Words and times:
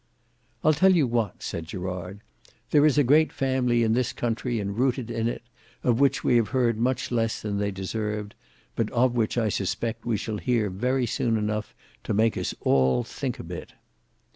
"I'll 0.63 0.73
tell 0.73 0.93
you 0.95 1.05
what," 1.05 1.43
said 1.43 1.67
Gerard, 1.67 2.21
"there 2.71 2.87
is 2.87 2.97
a 2.97 3.03
great 3.03 3.31
family 3.31 3.83
in 3.83 3.93
this 3.93 4.13
country 4.13 4.59
and 4.59 4.75
rooted 4.75 5.11
in 5.11 5.27
it, 5.27 5.43
of 5.83 5.99
which 5.99 6.23
we 6.23 6.37
have 6.37 6.47
heard 6.47 6.79
much 6.79 7.11
less 7.11 7.39
than 7.39 7.59
they 7.59 7.69
deserved, 7.69 8.33
but 8.75 8.89
of 8.89 9.13
which 9.13 9.37
I 9.37 9.49
suspect 9.49 10.03
we 10.03 10.17
shall 10.17 10.39
hear 10.39 10.71
very 10.71 11.05
soon 11.05 11.37
enough 11.37 11.75
to 12.03 12.15
make 12.15 12.35
us 12.35 12.55
all 12.63 13.03
think 13.03 13.37
a 13.37 13.43
bit." 13.43 13.73